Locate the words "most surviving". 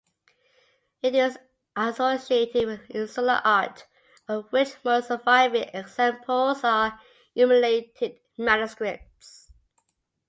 4.83-5.69